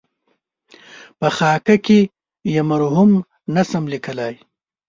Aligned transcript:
په 1.19 1.27
خاکه 1.37 1.75
کې 1.85 1.99
یې 2.53 2.61
مرحوم 2.69 3.11
نشم 3.55 3.83
لېکلای. 3.93 4.35